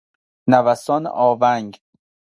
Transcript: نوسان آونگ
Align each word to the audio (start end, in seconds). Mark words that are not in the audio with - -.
نوسان 0.51 1.03
آونگ 1.25 1.71